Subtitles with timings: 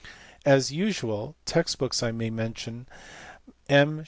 [0.47, 2.87] As usual text books I may mention
[3.69, 3.99] M.